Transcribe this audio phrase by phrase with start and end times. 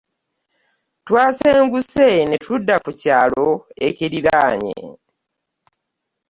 [1.05, 3.47] Twasenguse ne tudda ku kyalo
[3.87, 4.77] ekirinaanye.